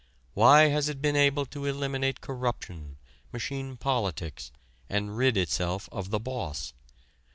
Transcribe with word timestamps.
"Why 0.33 0.69
has 0.69 0.89
it 0.89 0.99
been 0.99 1.15
able 1.15 1.45
to 1.45 1.67
eliminate 1.67 2.21
corruption, 2.21 2.97
machine 3.31 3.77
politics, 3.77 4.51
and 4.89 5.15
rid 5.15 5.37
itself 5.37 5.87
of 5.91 6.09
the 6.09 6.19
boss? 6.19 6.73